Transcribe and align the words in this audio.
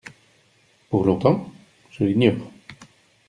Pour 0.89 1.05
longtemps? 1.05 1.47
Je 1.91 2.05
l'ignore. 2.05 2.51